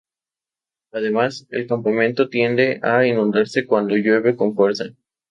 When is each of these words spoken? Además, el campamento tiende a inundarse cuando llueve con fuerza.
Además, 0.93 1.45
el 1.51 1.67
campamento 1.67 2.27
tiende 2.27 2.79
a 2.81 3.05
inundarse 3.05 3.67
cuando 3.67 3.95
llueve 3.95 4.35
con 4.35 4.55
fuerza. 4.55 4.85